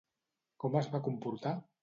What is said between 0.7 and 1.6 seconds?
es va comportar?